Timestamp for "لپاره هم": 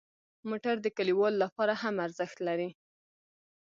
1.43-1.95